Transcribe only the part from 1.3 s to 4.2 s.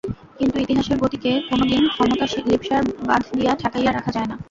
কোনো দিন ক্ষমতালিপ্সার বাঁধ দিয়া ঠেকাইয়া রাখা